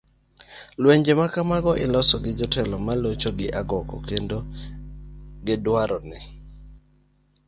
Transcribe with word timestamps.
lwenje 0.81 1.11
ma 1.19 1.27
kamago 1.33 1.71
iloso 1.85 2.15
gi 2.23 2.31
jotelo 2.39 2.75
ma 2.85 2.93
locho 3.01 3.29
gi 3.39 3.47
agoko, 3.59 3.95
kendo 4.09 4.37
gidwaro 5.45 5.97
ni 6.09 6.19